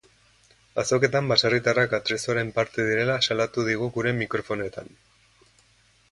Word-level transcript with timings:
Azoketan 0.83 1.27
baserritarrak 1.31 1.91
atrezzoaren 1.97 2.49
parte 2.55 2.85
direla 2.87 3.17
salatu 3.27 3.65
digu 3.67 3.91
gure 3.99 4.15
mikrofonoetan. 4.23 4.89